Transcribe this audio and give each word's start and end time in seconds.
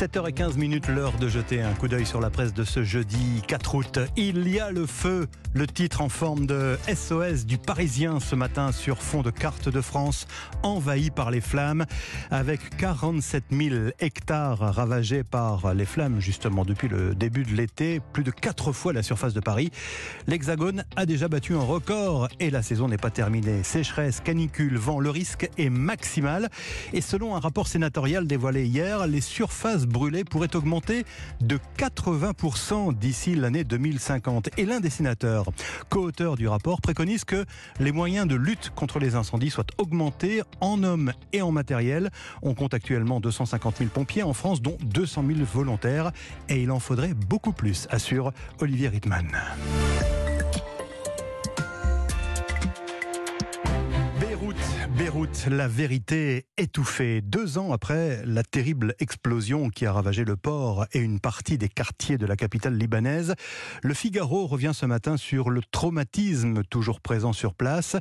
7h15 0.00 0.56
minutes, 0.56 0.88
l'heure 0.88 1.12
de 1.18 1.28
jeter 1.28 1.60
un 1.60 1.74
coup 1.74 1.86
d'œil 1.86 2.06
sur 2.06 2.22
la 2.22 2.30
presse 2.30 2.54
de 2.54 2.64
ce 2.64 2.82
jeudi 2.82 3.42
4 3.46 3.74
août. 3.74 3.98
Il 4.16 4.48
y 4.48 4.58
a 4.58 4.70
le 4.70 4.86
feu, 4.86 5.26
le 5.52 5.66
titre 5.66 6.00
en 6.00 6.08
forme 6.08 6.46
de 6.46 6.78
SOS 6.88 7.44
du 7.44 7.58
Parisien 7.58 8.18
ce 8.18 8.34
matin 8.34 8.72
sur 8.72 9.02
fond 9.02 9.20
de 9.20 9.28
carte 9.28 9.68
de 9.68 9.82
France 9.82 10.26
envahi 10.62 11.10
par 11.10 11.30
les 11.30 11.42
flammes 11.42 11.84
avec 12.30 12.78
47 12.78 13.44
000 13.50 13.74
hectares 13.98 14.74
ravagés 14.74 15.22
par 15.22 15.74
les 15.74 15.84
flammes 15.84 16.18
justement 16.18 16.64
depuis 16.64 16.88
le 16.88 17.14
début 17.14 17.42
de 17.42 17.52
l'été, 17.54 18.00
plus 18.14 18.24
de 18.24 18.30
4 18.30 18.72
fois 18.72 18.94
la 18.94 19.02
surface 19.02 19.34
de 19.34 19.40
Paris. 19.40 19.70
L'Hexagone 20.26 20.82
a 20.96 21.04
déjà 21.04 21.28
battu 21.28 21.54
un 21.54 21.60
record 21.60 22.28
et 22.40 22.48
la 22.48 22.62
saison 22.62 22.88
n'est 22.88 22.96
pas 22.96 23.10
terminée. 23.10 23.62
Sécheresse, 23.64 24.20
canicule, 24.20 24.78
vent, 24.78 24.98
le 24.98 25.10
risque 25.10 25.50
est 25.58 25.68
maximal 25.68 26.48
et 26.94 27.02
selon 27.02 27.36
un 27.36 27.40
rapport 27.40 27.66
sénatorial 27.66 28.26
dévoilé 28.26 28.64
hier, 28.64 29.06
les 29.06 29.20
surfaces 29.20 29.88
brûlées 29.90 30.24
pourrait 30.24 30.54
augmenter 30.56 31.04
de 31.40 31.58
80% 31.76 32.96
d'ici 32.96 33.34
l'année 33.34 33.64
2050. 33.64 34.48
Et 34.56 34.64
l'un 34.64 34.80
des 34.80 34.90
sénateurs, 34.90 35.46
co-auteur 35.90 36.36
du 36.36 36.48
rapport, 36.48 36.80
préconise 36.80 37.24
que 37.24 37.44
les 37.78 37.92
moyens 37.92 38.26
de 38.26 38.36
lutte 38.36 38.70
contre 38.74 38.98
les 38.98 39.14
incendies 39.14 39.50
soient 39.50 39.66
augmentés 39.78 40.42
en 40.60 40.82
hommes 40.82 41.12
et 41.32 41.42
en 41.42 41.52
matériel. 41.52 42.10
On 42.42 42.54
compte 42.54 42.74
actuellement 42.74 43.20
250 43.20 43.78
000 43.78 43.90
pompiers 43.90 44.22
en 44.22 44.32
France, 44.32 44.62
dont 44.62 44.78
200 44.82 45.24
000 45.26 45.38
volontaires. 45.52 46.12
Et 46.48 46.62
il 46.62 46.70
en 46.70 46.78
faudrait 46.78 47.14
beaucoup 47.14 47.52
plus, 47.52 47.86
assure 47.90 48.32
Olivier 48.60 48.88
Rittmann. 48.88 49.28
Beyrouth, 55.00 55.46
la 55.46 55.66
vérité 55.66 56.44
étouffée. 56.58 57.22
Deux 57.22 57.56
ans 57.56 57.72
après 57.72 58.22
la 58.26 58.42
terrible 58.42 58.94
explosion 58.98 59.70
qui 59.70 59.86
a 59.86 59.94
ravagé 59.94 60.26
le 60.26 60.36
port 60.36 60.84
et 60.92 60.98
une 60.98 61.20
partie 61.20 61.56
des 61.56 61.70
quartiers 61.70 62.18
de 62.18 62.26
la 62.26 62.36
capitale 62.36 62.76
libanaise, 62.76 63.34
le 63.82 63.94
Figaro 63.94 64.46
revient 64.46 64.72
ce 64.74 64.84
matin 64.84 65.16
sur 65.16 65.48
le 65.48 65.62
traumatisme 65.70 66.64
toujours 66.64 67.00
présent 67.00 67.32
sur 67.32 67.54
place, 67.54 67.96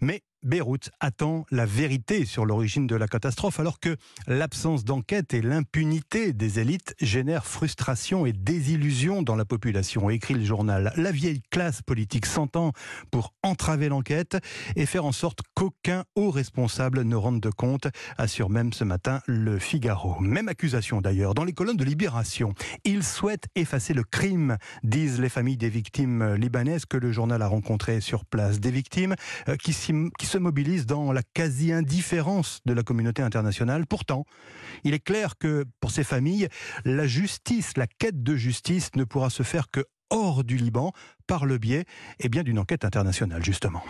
mais 0.00 0.22
Beyrouth 0.44 0.90
attend 1.00 1.46
la 1.50 1.64
vérité 1.64 2.26
sur 2.26 2.44
l'origine 2.44 2.86
de 2.86 2.96
la 2.96 3.08
catastrophe, 3.08 3.60
alors 3.60 3.80
que 3.80 3.96
l'absence 4.26 4.84
d'enquête 4.84 5.32
et 5.34 5.40
l'impunité 5.40 6.32
des 6.32 6.60
élites 6.60 6.94
génèrent 7.00 7.46
frustration 7.46 8.26
et 8.26 8.32
désillusion 8.32 9.22
dans 9.22 9.36
la 9.36 9.46
population, 9.46 10.10
écrit 10.10 10.34
le 10.34 10.44
journal. 10.44 10.92
La 10.96 11.12
vieille 11.12 11.40
classe 11.50 11.80
politique 11.80 12.26
s'entend 12.26 12.72
pour 13.10 13.32
entraver 13.42 13.88
l'enquête 13.88 14.36
et 14.76 14.86
faire 14.86 15.06
en 15.06 15.12
sorte 15.12 15.40
qu'aucun 15.54 16.04
haut 16.14 16.30
responsable 16.30 17.02
ne 17.02 17.16
rende 17.16 17.40
de 17.40 17.50
compte, 17.50 17.86
assure 18.18 18.50
même 18.50 18.72
ce 18.72 18.84
matin 18.84 19.20
le 19.26 19.58
Figaro. 19.58 20.20
Même 20.20 20.48
accusation 20.48 21.00
d'ailleurs 21.00 21.34
dans 21.34 21.44
les 21.44 21.52
colonnes 21.52 21.76
de 21.76 21.84
Libération. 21.84 22.52
Ils 22.84 23.02
souhaitent 23.02 23.48
effacer 23.54 23.94
le 23.94 24.04
crime, 24.04 24.58
disent 24.82 25.20
les 25.20 25.28
familles 25.28 25.56
des 25.56 25.70
victimes 25.70 26.34
libanaises 26.34 26.84
que 26.84 26.98
le 26.98 27.12
journal 27.12 27.40
a 27.40 27.46
rencontrées 27.46 28.00
sur 28.00 28.24
place. 28.24 28.60
Des 28.60 28.70
victimes 28.70 29.14
euh, 29.48 29.56
qui, 29.56 29.74
qui 30.18 30.26
se 30.34 30.38
mobilise 30.38 30.84
dans 30.84 31.12
la 31.12 31.22
quasi-indifférence 31.22 32.58
de 32.66 32.72
la 32.72 32.82
communauté 32.82 33.22
internationale. 33.22 33.86
Pourtant, 33.86 34.24
il 34.82 34.92
est 34.92 34.98
clair 34.98 35.38
que 35.38 35.64
pour 35.78 35.92
ces 35.92 36.02
familles, 36.02 36.48
la 36.84 37.06
justice, 37.06 37.76
la 37.76 37.86
quête 37.86 38.24
de 38.24 38.34
justice 38.34 38.90
ne 38.96 39.04
pourra 39.04 39.30
se 39.30 39.44
faire 39.44 39.70
que 39.70 39.84
hors 40.10 40.42
du 40.42 40.56
Liban 40.56 40.90
par 41.28 41.46
le 41.46 41.58
biais 41.58 41.84
eh 42.18 42.28
d'une 42.28 42.58
enquête 42.58 42.84
internationale, 42.84 43.44
justement. 43.44 43.84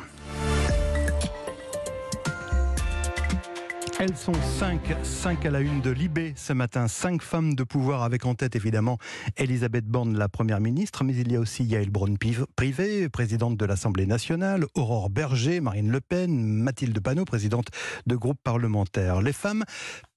Elles 4.00 4.16
sont 4.16 4.34
cinq, 4.58 4.80
cinq 5.04 5.46
à 5.46 5.50
la 5.50 5.60
une 5.60 5.80
de 5.80 5.90
Libé 5.90 6.32
ce 6.36 6.52
matin. 6.52 6.88
Cinq 6.88 7.22
femmes 7.22 7.54
de 7.54 7.62
pouvoir 7.62 8.02
avec 8.02 8.26
en 8.26 8.34
tête 8.34 8.56
évidemment 8.56 8.98
Elisabeth 9.36 9.84
Borne, 9.84 10.18
la 10.18 10.28
première 10.28 10.60
ministre, 10.60 11.04
mais 11.04 11.14
il 11.14 11.30
y 11.30 11.36
a 11.36 11.40
aussi 11.40 11.62
Yael 11.62 11.90
Braun-Privé, 11.90 13.08
présidente 13.08 13.56
de 13.56 13.64
l'Assemblée 13.64 14.06
nationale, 14.06 14.66
Aurore 14.74 15.10
Berger, 15.10 15.60
Marine 15.60 15.92
Le 15.92 16.00
Pen, 16.00 16.44
Mathilde 16.44 16.98
Panot, 16.98 17.24
présidente 17.24 17.68
de 18.06 18.16
groupe 18.16 18.38
parlementaire. 18.42 19.22
Les 19.22 19.32
femmes 19.32 19.62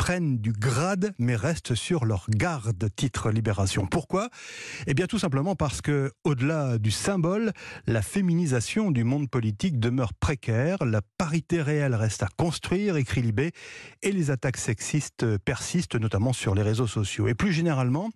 prennent 0.08 0.38
du 0.38 0.54
grade 0.54 1.14
mais 1.20 1.36
restent 1.36 1.76
sur 1.76 2.06
leur 2.06 2.28
garde, 2.30 2.88
titre 2.96 3.30
Libération. 3.30 3.86
Pourquoi? 3.86 4.30
Eh 4.86 4.94
bien 4.94 5.06
tout 5.06 5.20
simplement 5.20 5.54
parce 5.58 5.82
que, 5.82 6.14
au-delà 6.24 6.78
du 6.78 6.92
symbole, 6.92 7.52
la 7.88 8.02
féminisation 8.02 8.92
du 8.92 9.04
monde 9.04 9.30
politique 9.30 9.82
demeure 9.82 10.14
précaire, 10.14 10.78
la 10.86 11.02
parité 11.18 11.62
réelle 11.62 11.94
reste 11.94 12.24
à 12.24 12.30
construire, 12.38 12.96
écrit 12.96 13.22
Libé, 13.22 13.52
et 14.02 14.14
les 14.14 14.32
attaques 14.32 14.56
sexistes 14.56 15.26
persistent, 15.40 15.96
notamment 15.96 16.32
sur 16.32 16.56
les 16.56 16.62
réseaux 16.62 16.88
sociaux. 16.88 17.28
Et 17.28 17.34
plus 17.34 17.52
généralement, 17.52 18.10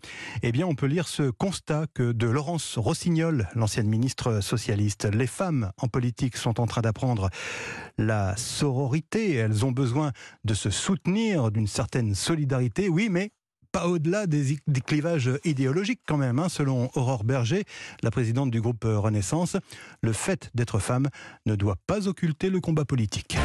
eh 0.43 0.53
bien, 0.53 0.67
on 0.67 0.75
peut 0.75 0.85
lire 0.85 1.09
ce 1.09 1.29
constat 1.29 1.87
que 1.93 2.13
de 2.13 2.27
Laurence 2.27 2.77
Rossignol, 2.77 3.49
l'ancienne 3.53 3.89
ministre 3.89 4.39
socialiste, 4.39 5.09
les 5.13 5.27
femmes 5.27 5.73
en 5.77 5.89
politique 5.89 6.37
sont 6.37 6.61
en 6.61 6.67
train 6.67 6.83
d'apprendre 6.83 7.29
la 7.97 8.37
sororité. 8.37 9.33
Elles 9.33 9.65
ont 9.65 9.73
besoin 9.73 10.13
de 10.45 10.53
se 10.53 10.69
soutenir, 10.69 11.51
d'une 11.51 11.67
certaine 11.67 11.80
solidarité, 12.13 12.89
oui, 12.89 13.09
mais 13.09 13.31
pas 13.71 13.87
au-delà 13.87 14.27
des, 14.27 14.57
clivages 14.85 15.31
idéologiques 15.45 16.01
quand 16.05 16.17
même. 16.17 16.39
Hein. 16.39 16.49
Selon 16.49 16.89
Aurore 16.95 17.23
Berger, 17.23 17.63
la 18.03 18.11
présidente 18.11 18.51
du 18.51 18.61
groupe 18.61 18.83
Renaissance, 18.83 19.55
le 20.01 20.13
fait 20.13 20.49
d'être 20.55 20.79
femme 20.79 21.07
ne 21.45 21.55
doit 21.55 21.77
pas 21.87 22.07
occulter 22.07 22.49
le 22.49 22.59
combat 22.59 22.85
politique. 22.85 23.37